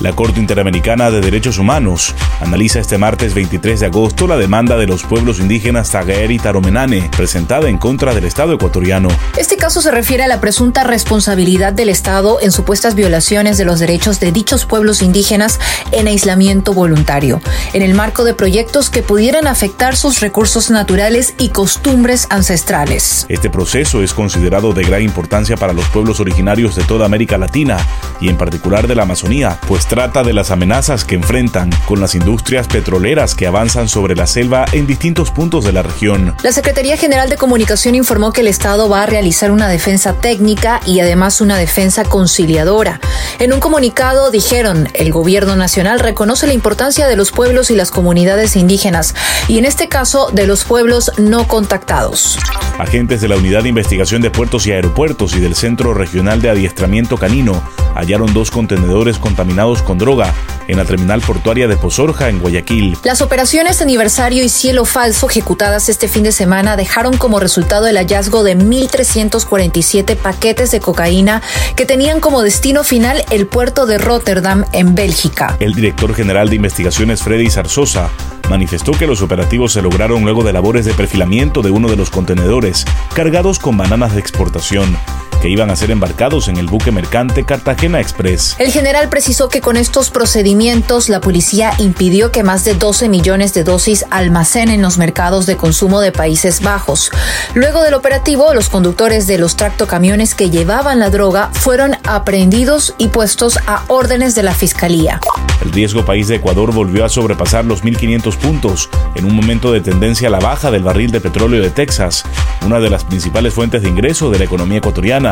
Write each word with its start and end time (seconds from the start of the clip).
La 0.00 0.14
Corte 0.14 0.40
Interamericana 0.40 1.10
de 1.10 1.20
Derechos 1.20 1.58
Humanos 1.58 2.14
analiza 2.40 2.80
este 2.80 2.96
martes 2.96 3.34
23 3.34 3.80
de 3.80 3.86
agosto 3.86 4.26
la 4.26 4.38
demanda 4.38 4.78
de 4.78 4.86
los 4.86 5.02
pueblos 5.02 5.40
indígenas 5.40 5.90
Tagaer 5.90 6.30
y 6.30 6.38
Taromenane, 6.38 7.10
presentada 7.14 7.68
en 7.68 7.76
contra 7.76 8.14
del 8.14 8.24
Estado 8.24 8.54
ecuatoriano. 8.54 9.08
Este 9.36 9.58
caso 9.58 9.82
se 9.82 9.90
refiere 9.90 10.22
a 10.22 10.26
la 10.26 10.40
presunta 10.40 10.84
responsabilidad 10.84 11.74
del 11.74 11.90
Estado 11.90 12.38
en 12.40 12.50
supuestas 12.50 12.94
violaciones 12.94 13.58
de 13.58 13.66
los 13.66 13.78
derechos 13.78 14.20
de 14.20 14.32
dichos 14.32 14.64
pueblos 14.64 15.02
indígenas 15.02 15.60
en 15.92 16.06
aislamiento 16.06 16.72
voluntario, 16.72 17.42
en 17.74 17.82
el 17.82 17.92
marco 17.92 18.24
de 18.24 18.32
proyectos 18.32 18.88
que 18.88 19.02
pudieran 19.02 19.46
afectar 19.46 19.96
sus 19.96 20.20
recursos 20.20 20.70
naturales 20.70 21.34
y 21.36 21.50
costumbres 21.50 22.26
ancestrales. 22.30 23.26
Este 23.28 23.50
proceso 23.50 24.02
es 24.02 24.14
considerado 24.14 24.72
de 24.72 24.82
gran 24.82 25.02
importancia 25.02 25.58
para 25.58 25.74
los 25.74 25.84
pueblos 25.88 26.20
originarios 26.20 26.74
de 26.74 26.84
toda 26.84 27.04
América 27.04 27.36
Latina 27.36 27.76
y 28.18 28.30
en 28.30 28.38
particular 28.38 28.86
de 28.86 28.94
la 28.94 29.02
Amazonía, 29.02 29.58
pues 29.68 29.89
trata 29.90 30.22
de 30.22 30.32
las 30.32 30.52
amenazas 30.52 31.04
que 31.04 31.16
enfrentan 31.16 31.68
con 31.84 32.00
las 32.00 32.14
industrias 32.14 32.68
petroleras 32.68 33.34
que 33.34 33.48
avanzan 33.48 33.88
sobre 33.88 34.14
la 34.14 34.28
selva 34.28 34.64
en 34.70 34.86
distintos 34.86 35.32
puntos 35.32 35.64
de 35.64 35.72
la 35.72 35.82
región. 35.82 36.36
La 36.44 36.52
Secretaría 36.52 36.96
General 36.96 37.28
de 37.28 37.36
Comunicación 37.36 37.96
informó 37.96 38.30
que 38.30 38.42
el 38.42 38.46
Estado 38.46 38.88
va 38.88 39.02
a 39.02 39.06
realizar 39.06 39.50
una 39.50 39.66
defensa 39.66 40.12
técnica 40.12 40.80
y 40.86 41.00
además 41.00 41.40
una 41.40 41.58
defensa 41.58 42.04
conciliadora. 42.04 43.00
En 43.40 43.52
un 43.52 43.58
comunicado 43.58 44.30
dijeron, 44.30 44.88
el 44.94 45.10
gobierno 45.10 45.56
nacional 45.56 45.98
reconoce 45.98 46.46
la 46.46 46.52
importancia 46.52 47.08
de 47.08 47.16
los 47.16 47.32
pueblos 47.32 47.72
y 47.72 47.74
las 47.74 47.90
comunidades 47.90 48.54
indígenas 48.54 49.16
y 49.48 49.58
en 49.58 49.64
este 49.64 49.88
caso 49.88 50.30
de 50.32 50.46
los 50.46 50.62
pueblos 50.62 51.10
no 51.18 51.48
contactados. 51.48 52.38
Agentes 52.78 53.20
de 53.20 53.26
la 53.26 53.36
Unidad 53.36 53.64
de 53.64 53.70
Investigación 53.70 54.22
de 54.22 54.30
Puertos 54.30 54.68
y 54.68 54.70
Aeropuertos 54.70 55.34
y 55.34 55.40
del 55.40 55.56
Centro 55.56 55.94
Regional 55.94 56.40
de 56.40 56.50
Adiestramiento 56.50 57.18
Canino 57.18 57.60
hallaron 57.94 58.32
dos 58.32 58.50
contenedores 58.50 59.18
contaminados 59.18 59.82
con 59.82 59.98
droga 59.98 60.32
en 60.68 60.76
la 60.76 60.84
terminal 60.84 61.20
portuaria 61.20 61.66
de 61.66 61.76
Pozorja, 61.76 62.28
en 62.28 62.38
Guayaquil. 62.38 62.96
Las 63.02 63.22
operaciones 63.22 63.82
aniversario 63.82 64.44
y 64.44 64.48
cielo 64.48 64.84
falso 64.84 65.28
ejecutadas 65.28 65.88
este 65.88 66.08
fin 66.08 66.22
de 66.22 66.32
semana 66.32 66.76
dejaron 66.76 67.16
como 67.16 67.40
resultado 67.40 67.86
el 67.86 67.96
hallazgo 67.96 68.44
de 68.44 68.56
1.347 68.56 70.16
paquetes 70.16 70.70
de 70.70 70.80
cocaína 70.80 71.42
que 71.76 71.86
tenían 71.86 72.20
como 72.20 72.42
destino 72.42 72.84
final 72.84 73.24
el 73.30 73.46
puerto 73.46 73.86
de 73.86 73.98
Rotterdam, 73.98 74.64
en 74.72 74.94
Bélgica. 74.94 75.56
El 75.60 75.74
director 75.74 76.14
general 76.14 76.48
de 76.48 76.56
investigaciones, 76.56 77.22
Freddy 77.22 77.50
Zarzosa, 77.50 78.10
manifestó 78.48 78.92
que 78.92 79.06
los 79.06 79.22
operativos 79.22 79.72
se 79.72 79.82
lograron 79.82 80.22
luego 80.22 80.42
de 80.42 80.52
labores 80.52 80.84
de 80.84 80.92
perfilamiento 80.94 81.62
de 81.62 81.70
uno 81.70 81.88
de 81.88 81.96
los 81.96 82.10
contenedores 82.10 82.84
cargados 83.14 83.58
con 83.58 83.76
bananas 83.76 84.14
de 84.14 84.20
exportación 84.20 84.96
que 85.40 85.48
iban 85.48 85.70
a 85.70 85.76
ser 85.76 85.90
embarcados 85.90 86.48
en 86.48 86.56
el 86.56 86.66
buque 86.66 86.92
mercante 86.92 87.44
Cartagena 87.44 88.00
Express. 88.00 88.56
El 88.58 88.70
general 88.70 89.08
precisó 89.08 89.48
que 89.48 89.60
con 89.60 89.76
estos 89.76 90.10
procedimientos 90.10 91.08
la 91.08 91.20
policía 91.20 91.72
impidió 91.78 92.30
que 92.30 92.42
más 92.42 92.64
de 92.64 92.74
12 92.74 93.08
millones 93.08 93.54
de 93.54 93.64
dosis 93.64 94.04
almacenen 94.10 94.82
los 94.82 94.98
mercados 94.98 95.46
de 95.46 95.56
consumo 95.56 96.00
de 96.00 96.12
Países 96.12 96.62
Bajos. 96.62 97.10
Luego 97.54 97.82
del 97.82 97.94
operativo, 97.94 98.52
los 98.54 98.68
conductores 98.68 99.26
de 99.26 99.38
los 99.38 99.56
tractocamiones 99.56 100.34
que 100.34 100.50
llevaban 100.50 100.98
la 100.98 101.10
droga 101.10 101.50
fueron 101.52 101.96
aprehendidos 102.04 102.94
y 102.98 103.08
puestos 103.08 103.58
a 103.66 103.84
órdenes 103.88 104.34
de 104.34 104.42
la 104.42 104.54
Fiscalía. 104.54 105.20
El 105.62 105.72
riesgo 105.72 106.04
país 106.04 106.28
de 106.28 106.36
Ecuador 106.36 106.72
volvió 106.72 107.04
a 107.04 107.08
sobrepasar 107.08 107.64
los 107.64 107.84
1.500 107.84 108.36
puntos 108.36 108.88
en 109.14 109.24
un 109.24 109.34
momento 109.34 109.72
de 109.72 109.80
tendencia 109.80 110.28
a 110.28 110.30
la 110.30 110.40
baja 110.40 110.70
del 110.70 110.82
barril 110.82 111.10
de 111.10 111.20
petróleo 111.20 111.62
de 111.62 111.70
Texas, 111.70 112.24
una 112.64 112.80
de 112.80 112.90
las 112.90 113.04
principales 113.04 113.52
fuentes 113.52 113.82
de 113.82 113.88
ingreso 113.88 114.30
de 114.30 114.38
la 114.38 114.44
economía 114.44 114.78
ecuatoriana 114.78 115.29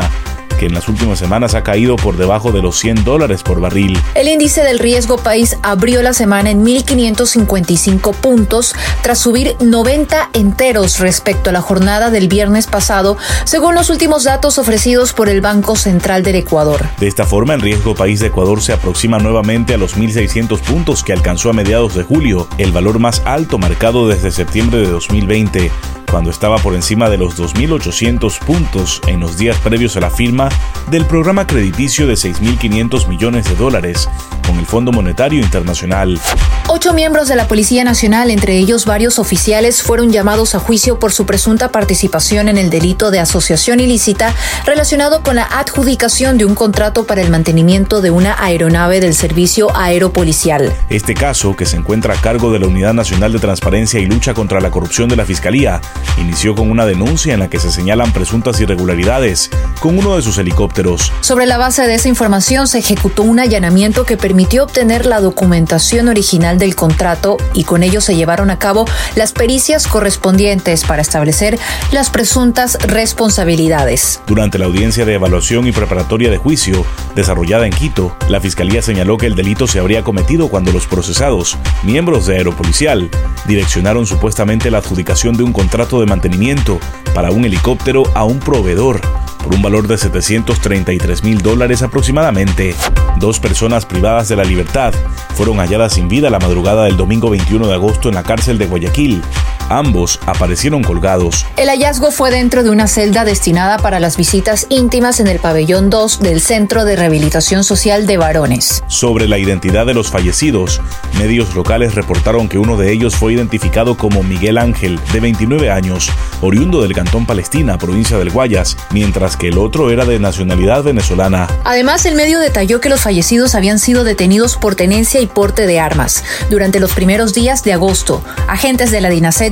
que 0.59 0.65
en 0.65 0.73
las 0.73 0.89
últimas 0.89 1.17
semanas 1.17 1.55
ha 1.55 1.63
caído 1.63 1.95
por 1.95 2.17
debajo 2.17 2.51
de 2.51 2.61
los 2.61 2.77
100 2.77 3.05
dólares 3.05 3.43
por 3.43 3.61
barril. 3.61 3.97
El 4.13 4.27
índice 4.27 4.61
del 4.61 4.77
riesgo 4.77 5.17
país 5.17 5.57
abrió 5.63 6.01
la 6.01 6.13
semana 6.13 6.51
en 6.51 6.65
1.555 6.65 8.13
puntos 8.13 8.75
tras 9.01 9.19
subir 9.19 9.55
90 9.61 10.31
enteros 10.33 10.99
respecto 10.99 11.49
a 11.49 11.53
la 11.53 11.61
jornada 11.61 12.09
del 12.09 12.27
viernes 12.27 12.67
pasado, 12.67 13.17
según 13.45 13.73
los 13.73 13.89
últimos 13.89 14.25
datos 14.25 14.57
ofrecidos 14.57 15.13
por 15.13 15.29
el 15.29 15.39
Banco 15.39 15.77
Central 15.77 16.23
del 16.23 16.35
Ecuador. 16.35 16.85
De 16.99 17.07
esta 17.07 17.25
forma, 17.25 17.53
el 17.53 17.61
riesgo 17.61 17.95
país 17.95 18.19
de 18.19 18.27
Ecuador 18.27 18.61
se 18.61 18.73
aproxima 18.73 19.17
nuevamente 19.17 19.73
a 19.73 19.77
los 19.77 19.95
1.600 19.95 20.59
puntos 20.59 21.03
que 21.03 21.13
alcanzó 21.13 21.49
a 21.49 21.53
mediados 21.53 21.95
de 21.95 22.03
julio, 22.03 22.49
el 22.57 22.73
valor 22.73 22.99
más 22.99 23.21
alto 23.23 23.57
marcado 23.57 24.09
desde 24.09 24.31
septiembre 24.31 24.79
de 24.79 24.87
2020 24.87 25.71
cuando 26.09 26.31
estaba 26.31 26.57
por 26.57 26.75
encima 26.75 27.09
de 27.09 27.17
los 27.17 27.37
2.800 27.37 28.39
puntos 28.39 29.01
en 29.07 29.19
los 29.19 29.37
días 29.37 29.57
previos 29.57 29.95
a 29.97 29.99
la 29.99 30.09
firma 30.09 30.49
del 30.89 31.05
programa 31.05 31.45
crediticio 31.45 32.07
de 32.07 32.13
6.500 32.13 33.07
millones 33.07 33.45
de 33.45 33.55
dólares 33.55 34.09
con 34.45 34.57
el 34.57 34.65
Fondo 34.65 34.91
Monetario 34.91 35.41
Internacional. 35.41 36.19
Ocho 36.67 36.93
miembros 36.93 37.27
de 37.27 37.35
la 37.35 37.47
Policía 37.47 37.83
Nacional, 37.83 38.31
entre 38.31 38.57
ellos 38.57 38.85
varios 38.85 39.19
oficiales, 39.19 39.83
fueron 39.83 40.11
llamados 40.11 40.55
a 40.55 40.59
juicio 40.59 40.99
por 40.99 41.11
su 41.11 41.25
presunta 41.25 41.71
participación 41.71 42.47
en 42.47 42.57
el 42.57 42.69
delito 42.69 43.11
de 43.11 43.19
asociación 43.19 43.79
ilícita 43.79 44.33
relacionado 44.65 45.21
con 45.21 45.35
la 45.35 45.43
adjudicación 45.43 46.37
de 46.37 46.45
un 46.45 46.55
contrato 46.55 47.05
para 47.05 47.21
el 47.21 47.29
mantenimiento 47.29 48.01
de 48.01 48.11
una 48.11 48.43
aeronave 48.43 48.99
del 48.99 49.13
Servicio 49.13 49.75
Aeropolicial. 49.75 50.73
Este 50.89 51.13
caso, 51.13 51.55
que 51.55 51.65
se 51.65 51.77
encuentra 51.77 52.15
a 52.15 52.21
cargo 52.21 52.51
de 52.51 52.59
la 52.59 52.67
Unidad 52.67 52.93
Nacional 52.93 53.31
de 53.31 53.39
Transparencia 53.39 53.99
y 53.99 54.05
Lucha 54.05 54.33
contra 54.33 54.59
la 54.61 54.71
Corrupción 54.71 55.09
de 55.09 55.15
la 55.15 55.25
Fiscalía, 55.25 55.81
inició 56.17 56.55
con 56.55 56.69
una 56.71 56.85
denuncia 56.85 57.33
en 57.33 57.39
la 57.39 57.49
que 57.49 57.59
se 57.59 57.71
señalan 57.71 58.11
presuntas 58.13 58.59
irregularidades 58.59 59.49
con 59.79 59.97
uno 59.97 60.15
de 60.15 60.21
sus 60.21 60.37
helicópteros. 60.37 61.11
Sobre 61.21 61.45
la 61.45 61.57
base 61.57 61.85
de 61.87 61.95
esa 61.95 62.09
información 62.09 62.67
se 62.67 62.79
ejecutó 62.79 63.23
un 63.23 63.39
allanamiento 63.39 64.05
que 64.05 64.17
permitió 64.17 64.63
obtener 64.63 65.05
la 65.05 65.21
documentación 65.21 66.07
original 66.07 66.57
del 66.57 66.75
contrato 66.75 67.37
y 67.53 67.63
con 67.63 67.83
ello 67.83 68.01
se 68.01 68.15
llevaron 68.15 68.49
a 68.49 68.59
cabo 68.59 68.85
las 69.15 69.31
pericias 69.31 69.87
correspondientes 69.87 70.83
para 70.83 71.01
establecer 71.01 71.57
las 71.91 72.09
presuntas 72.09 72.77
responsabilidades. 72.81 74.21
Durante 74.27 74.57
la 74.57 74.65
audiencia 74.65 75.05
de 75.05 75.15
evaluación 75.15 75.67
y 75.67 75.71
preparatoria 75.71 76.29
de 76.29 76.37
juicio 76.37 76.85
desarrollada 77.15 77.65
en 77.65 77.73
Quito, 77.73 78.15
la 78.27 78.41
Fiscalía 78.41 78.81
señaló 78.81 79.17
que 79.17 79.25
el 79.25 79.35
delito 79.35 79.67
se 79.67 79.79
habría 79.79 80.03
cometido 80.03 80.49
cuando 80.49 80.71
los 80.71 80.87
procesados, 80.87 81.57
miembros 81.83 82.27
de 82.27 82.37
Aeropolicial, 82.37 83.09
direccionaron 83.47 84.05
supuestamente 84.05 84.69
la 84.71 84.79
adjudicación 84.79 85.35
de 85.37 85.43
un 85.43 85.53
contrato 85.53 85.88
de 85.97 86.05
mantenimiento 86.05 86.77
para 87.15 87.31
un 87.31 87.45
helicóptero 87.45 88.03
a 88.13 88.25
un 88.25 88.39
proveedor 88.39 89.01
por 89.43 89.55
un 89.55 89.61
valor 89.61 89.87
de 89.87 89.97
733 89.97 91.23
mil 91.23 91.41
dólares 91.41 91.81
aproximadamente. 91.81 92.75
Dos 93.17 93.39
personas 93.39 93.85
privadas 93.85 94.29
de 94.29 94.35
la 94.35 94.43
libertad 94.43 94.93
fueron 95.35 95.57
halladas 95.57 95.93
sin 95.93 96.07
vida 96.07 96.29
la 96.29 96.39
madrugada 96.39 96.83
del 96.83 96.97
domingo 96.97 97.29
21 97.29 97.67
de 97.67 97.73
agosto 97.73 98.09
en 98.09 98.15
la 98.15 98.23
cárcel 98.23 98.57
de 98.57 98.67
Guayaquil. 98.67 99.21
Ambos 99.69 100.19
aparecieron 100.25 100.83
colgados. 100.83 101.45
El 101.55 101.69
hallazgo 101.69 102.09
fue 102.09 102.31
dentro 102.31 102.63
de 102.63 102.71
una 102.71 102.87
celda 102.87 103.23
destinada 103.23 103.77
para 103.77 103.99
las 103.99 104.17
visitas 104.17 104.65
íntimas 104.69 105.19
en 105.19 105.27
el 105.27 105.37
pabellón 105.39 105.91
2 105.91 106.21
del 106.21 106.41
Centro 106.41 106.85
de 106.85 106.95
Rehabilitación 106.95 107.63
Social 107.63 108.07
de 108.07 108.17
Varones. 108.17 108.83
Sobre 108.87 109.27
la 109.27 109.37
identidad 109.37 109.85
de 109.85 109.93
los 109.93 110.09
fallecidos, 110.09 110.81
medios 111.19 111.53
locales 111.53 111.93
reportaron 111.93 112.49
que 112.49 112.57
uno 112.57 112.77
de 112.77 112.91
ellos 112.91 113.15
fue 113.15 113.33
identificado 113.33 113.95
como 113.95 114.23
Miguel 114.23 114.57
Ángel, 114.57 114.99
de 115.13 115.19
29 115.19 115.69
años, 115.69 116.09
oriundo 116.41 116.81
del 116.81 116.93
Cantón 116.93 117.27
Palestina, 117.27 117.77
provincia 117.77 118.17
del 118.17 118.31
Guayas, 118.31 118.75
mientras 118.91 119.37
que 119.37 119.49
el 119.49 119.59
otro 119.59 119.91
era 119.91 120.05
de 120.05 120.17
nacionalidad 120.17 120.83
venezolana. 120.83 121.47
Además, 121.63 122.05
el 122.05 122.15
medio 122.15 122.39
detalló 122.39 122.81
que 122.81 122.89
los 122.89 123.01
fallecidos 123.01 123.53
habían 123.53 123.77
sido 123.77 124.03
detenidos 124.03 124.57
por 124.57 124.73
tenencia 124.73 125.21
y 125.21 125.27
porte 125.27 125.67
de 125.67 125.79
armas. 125.79 126.23
Durante 126.49 126.79
los 126.79 126.93
primeros 126.93 127.35
días 127.35 127.63
de 127.63 127.73
agosto, 127.73 128.23
agentes 128.47 128.89
de 128.89 129.01
la 129.01 129.09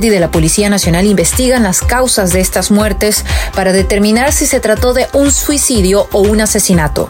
DINASET 0.08 0.10
de 0.10 0.20
la 0.20 0.30
Policía 0.30 0.70
Nacional 0.70 1.06
investigan 1.06 1.62
las 1.62 1.80
causas 1.80 2.32
de 2.32 2.40
estas 2.40 2.70
muertes 2.70 3.24
para 3.54 3.72
determinar 3.72 4.32
si 4.32 4.46
se 4.46 4.60
trató 4.60 4.94
de 4.94 5.06
un 5.12 5.30
suicidio 5.30 6.08
o 6.12 6.20
un 6.20 6.40
asesinato. 6.40 7.08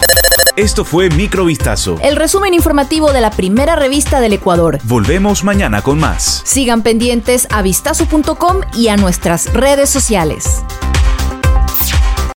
Esto 0.57 0.85
fue 0.85 1.09
Microvistazo. 1.11 1.99
El 2.03 2.17
resumen 2.17 2.53
informativo 2.53 3.13
de 3.13 3.21
la 3.21 3.31
primera 3.31 3.77
revista 3.77 4.21
del 4.21 4.33
Ecuador. 4.33 4.81
Volvemos 4.83 5.45
mañana 5.45 5.83
con 5.83 5.99
más. 5.99 6.43
Sigan 6.45 6.83
pendientes 6.83 7.47
a 7.51 7.63
vistazo.com 7.63 8.63
y 8.75 8.89
a 8.89 8.97
nuestras 8.97 9.53
redes 9.53 9.89
sociales. 9.89 10.63